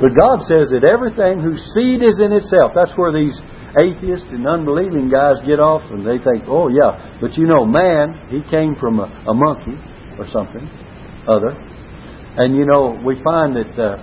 [0.00, 3.36] but God says that everything whose seed is in itself, that's where these
[3.80, 8.28] atheists and unbelieving guys get off and they think, oh, yeah, but you know, man,
[8.28, 9.76] he came from a, a monkey
[10.18, 10.64] or something
[11.28, 11.52] other.
[12.36, 13.96] And you know, we find that uh,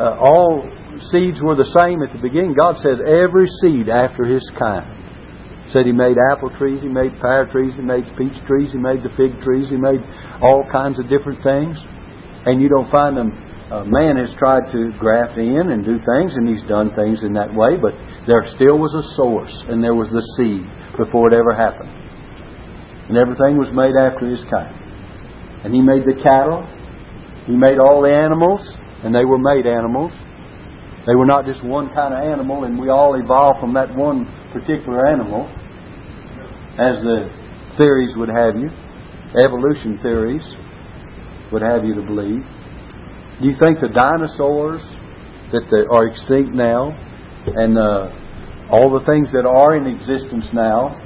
[0.00, 0.64] uh, all
[1.12, 2.54] seeds were the same at the beginning.
[2.54, 4.96] God said every seed after his kind.
[5.68, 9.02] Said he made apple trees, he made pear trees, he made peach trees, he made
[9.02, 10.00] the fig trees, he made
[10.40, 11.76] all kinds of different things.
[12.46, 13.34] And you don't find them.
[13.70, 17.32] Uh, man has tried to graft in and do things, and he's done things in
[17.32, 17.92] that way, but
[18.24, 20.62] there still was a source, and there was the seed
[20.96, 21.90] before it ever happened.
[23.08, 24.70] And everything was made after his kind.
[25.64, 26.62] And He made the cattle.
[27.46, 30.12] He made all the animals, and they were made animals.
[31.06, 34.26] They were not just one kind of animal, and we all evolved from that one
[34.52, 35.46] particular animal,
[36.78, 37.30] as the
[37.76, 38.70] theories would have you,
[39.42, 40.46] evolution theories
[41.50, 42.46] would have you to believe.
[43.40, 44.80] Do you think the dinosaurs
[45.52, 46.96] that are extinct now,
[47.44, 48.08] and uh,
[48.72, 50.96] all the things that are in existence now,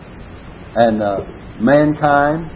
[0.77, 1.27] and uh,
[1.59, 2.47] mankind,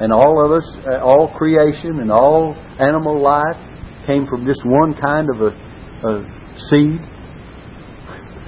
[0.00, 3.60] and all of us, uh, all creation and all animal life
[4.06, 6.12] came from just one kind of a, a
[6.56, 6.96] seed.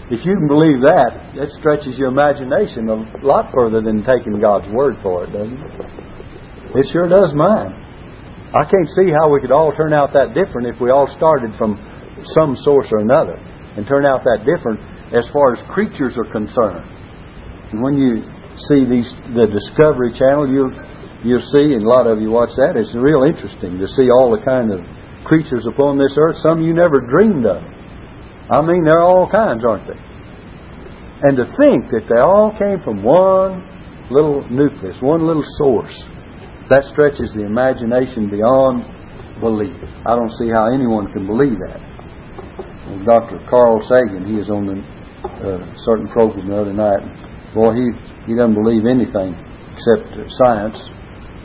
[0.09, 4.73] If you can believe that, that stretches your imagination a lot further than taking God's
[4.73, 6.81] word for it, doesn't it?
[6.81, 7.82] It sure does mine.
[8.53, 11.57] I can't see how we could all turn out that different if we all started
[11.57, 11.81] from
[12.37, 13.41] some source or another
[13.77, 14.81] and turn out that different
[15.15, 16.85] as far as creatures are concerned.
[17.73, 18.21] And when you
[18.69, 20.73] see these the Discovery Channel, you'll
[21.25, 24.37] you'll see, and a lot of you watch that, it's real interesting to see all
[24.37, 24.85] the kind of
[25.25, 27.63] creatures upon this earth, some you never dreamed of.
[28.51, 30.01] I mean, they're all kinds, aren't they?
[31.23, 33.65] And to think that they all came from one
[34.11, 36.05] little nucleus, one little source,
[36.73, 38.89] that stretches the imagination beyond
[39.41, 39.77] belief.
[40.09, 41.81] I don't see how anyone can believe that.
[42.89, 43.45] And Dr.
[43.49, 44.81] Carl Sagan, he was on a
[45.45, 47.05] uh, certain program the other night.
[47.55, 47.87] Boy, he,
[48.27, 49.37] he doesn't believe anything
[49.77, 50.81] except science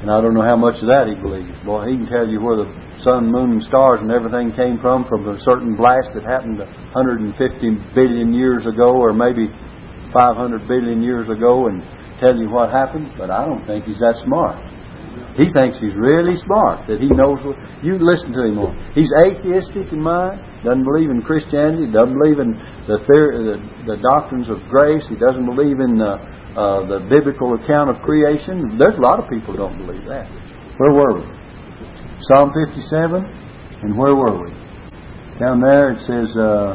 [0.02, 1.58] and I don't know how much of that he believes.
[1.66, 2.70] Boy, he can tell you where the
[3.02, 7.34] sun, moon, and stars and everything came from, from a certain blast that happened 150
[7.98, 9.50] billion years ago, or maybe
[10.14, 11.82] 500 billion years ago, and
[12.22, 13.10] tell you what happened.
[13.18, 14.62] But I don't think he's that smart.
[15.36, 17.58] He thinks he's really smart, that he knows what.
[17.84, 18.74] You listen to him more.
[18.94, 22.58] He's atheistic in mind, doesn't believe in Christianity, doesn't believe in
[22.90, 26.02] the, theory, the, the doctrines of grace, he doesn't believe in.
[26.02, 28.80] Uh, uh, the biblical account of creation.
[28.82, 30.26] There's a lot of people who don't believe that.
[30.82, 31.26] Where were we?
[32.34, 33.22] Psalm 57.
[33.86, 34.50] And where were we?
[35.38, 36.74] Down there it says uh,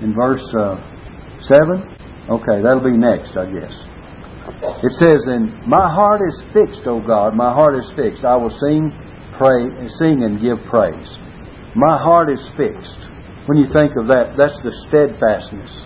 [0.00, 0.78] in verse uh,
[1.42, 1.82] 7.
[2.30, 3.74] Okay, that'll be next, I guess.
[4.62, 7.34] It says, "And my heart is fixed, O God.
[7.34, 8.24] My heart is fixed.
[8.24, 8.92] I will sing,
[9.32, 11.18] pray, sing and give praise.
[11.74, 13.00] My heart is fixed."
[13.46, 15.82] When you think of that, that's the steadfastness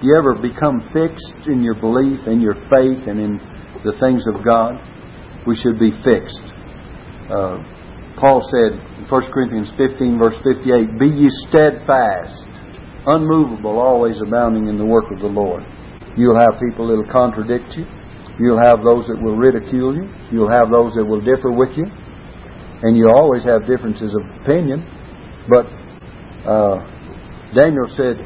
[0.00, 3.40] do you ever become fixed in your belief, in your faith, and in
[3.82, 4.78] the things of God?
[5.46, 6.42] We should be fixed.
[7.26, 7.58] Uh,
[8.14, 12.46] Paul said in 1 Corinthians 15, verse 58, Be ye steadfast,
[13.06, 15.64] unmovable, always abounding in the work of the Lord.
[16.16, 17.86] You'll have people that will contradict you.
[18.38, 20.06] You'll have those that will ridicule you.
[20.30, 21.86] You'll have those that will differ with you.
[22.82, 24.86] And you always have differences of opinion.
[25.50, 25.66] But
[26.46, 26.86] uh,
[27.54, 28.22] Daniel said,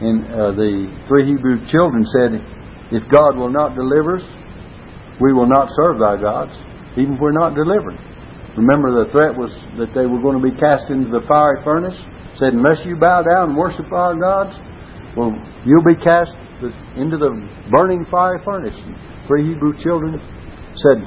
[0.00, 2.40] and uh, the three Hebrew children said,
[2.94, 4.26] If God will not deliver us,
[5.20, 6.56] we will not serve thy gods,
[6.96, 7.98] even if we're not delivered.
[8.56, 11.98] Remember, the threat was that they were going to be cast into the fiery furnace.
[12.38, 14.56] Said, Unless you bow down and worship our gods,
[15.16, 15.34] well,
[15.66, 16.34] you'll be cast
[16.96, 17.30] into the
[17.70, 18.76] burning fire furnace.
[19.26, 20.18] Three Hebrew children
[20.74, 20.98] said,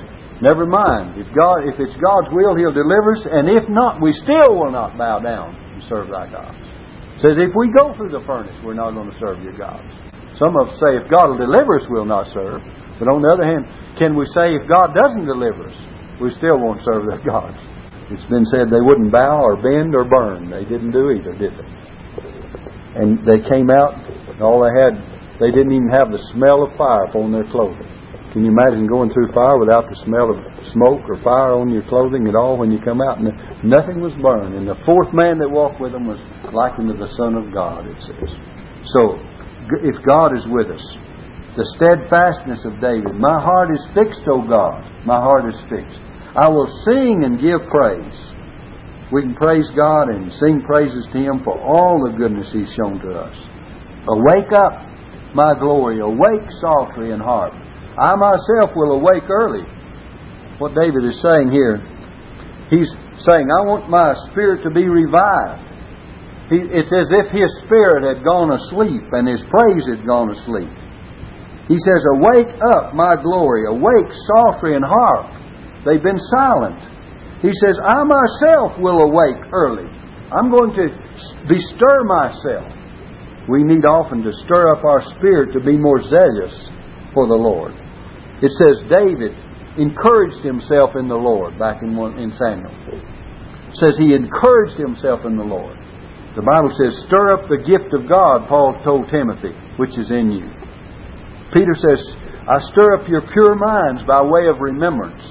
[0.41, 1.22] Never mind.
[1.22, 4.72] If God, if it's God's will, He'll deliver us, and if not, we still will
[4.72, 6.58] not bow down and serve thy gods.
[7.22, 9.93] Says if we go through the furnace, we're not going to serve your gods.
[10.41, 12.66] Some of us say if God will deliver us, we'll not serve.
[12.97, 13.70] But on the other hand,
[14.02, 15.78] can we say if God doesn't deliver us,
[16.18, 17.62] we still won't serve their gods?
[18.10, 20.49] It's been said they wouldn't bow or bend or burn.
[20.49, 21.70] They didn't do either, did they?
[22.97, 24.97] And they came out, and all they had,
[25.42, 27.89] they didn't even have the smell of fire upon their clothing.
[28.32, 31.84] Can you imagine going through fire without the smell of smoke or fire on your
[31.92, 33.20] clothing at all when you come out?
[33.20, 33.34] And
[33.66, 34.56] nothing was burned.
[34.56, 36.22] And the fourth man that walked with them was
[36.54, 38.32] likened to the Son of God, it says.
[38.88, 39.20] So,
[39.84, 40.86] if God is with us,
[41.60, 46.00] the steadfastness of David, my heart is fixed, O God, my heart is fixed.
[46.32, 48.32] I will sing and give praise.
[49.12, 53.04] We can praise God and sing praises to Him for all the goodness He's shown
[53.04, 53.36] to us.
[54.08, 54.88] Awake up,
[55.36, 57.53] my glory, awake psaltery and harp.
[57.97, 59.63] I myself will awake early.
[60.59, 61.82] What David is saying here,
[62.69, 65.71] he's saying, I want my spirit to be revived.
[66.51, 70.69] He, it's as if his spirit had gone asleep and his praise had gone asleep.
[71.71, 75.32] He says, Awake up, my glory, awake psaltery and harp.
[75.88, 76.77] They've been silent.
[77.41, 79.88] He says, I myself will awake early.
[80.32, 80.86] I'm going to
[81.47, 82.80] bestir myself.
[83.50, 86.62] We need often to stir up our spirit to be more zealous
[87.14, 87.74] for the Lord.
[88.42, 89.34] It says David
[89.78, 92.74] encouraged himself in the Lord back in, one, in Samuel.
[92.92, 95.78] It says he encouraged himself in the Lord.
[96.36, 100.32] The Bible says, stir up the gift of God, Paul told Timothy, which is in
[100.32, 100.48] you.
[101.52, 102.16] Peter says,
[102.48, 105.24] I stir up your pure minds by way of remembrance.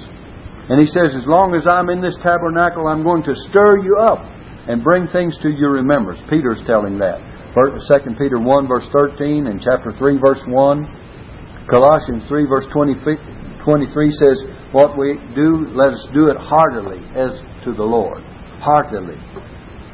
[0.69, 3.97] And he says, as long as I'm in this tabernacle, I'm going to stir you
[3.97, 4.21] up
[4.69, 6.21] and bring things to your remembrance.
[6.29, 7.30] Peter's telling that.
[7.53, 14.43] 2 Peter 1 verse 13 and chapter 3 verse 1 Colossians 3 verse 23 says,
[14.71, 18.23] What we do, let us do it heartily as to the Lord.
[18.59, 19.17] Heartily.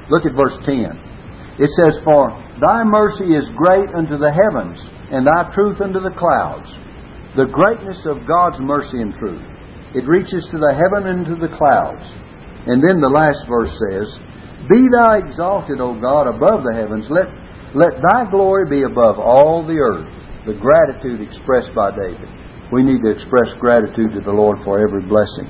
[0.09, 1.59] Look at verse 10.
[1.59, 2.31] It says, For
[2.61, 4.79] thy mercy is great unto the heavens,
[5.11, 6.69] and thy truth unto the clouds.
[7.35, 9.43] The greatness of God's mercy and truth.
[9.93, 12.05] It reaches to the heaven and to the clouds.
[12.67, 14.17] And then the last verse says,
[14.69, 17.09] Be thou exalted, O God, above the heavens.
[17.09, 17.27] Let,
[17.75, 20.07] let thy glory be above all the earth
[20.45, 22.29] the gratitude expressed by David.
[22.71, 25.47] We need to express gratitude to the Lord for every blessing.